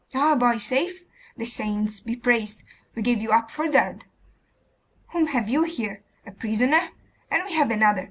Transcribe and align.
'Ah, 0.15 0.33
boy! 0.33 0.57
Safe? 0.57 1.03
The 1.37 1.45
saints 1.45 1.99
be 1.99 2.15
praised! 2.15 2.63
We 2.95 3.03
gave 3.03 3.21
you 3.21 3.29
up 3.29 3.51
for 3.51 3.67
dead! 3.67 4.05
Whom 5.09 5.27
have 5.27 5.47
you 5.47 5.61
here? 5.61 6.01
A 6.25 6.31
prisoner? 6.31 6.89
And 7.29 7.43
we 7.45 7.53
have 7.53 7.69
another. 7.69 7.99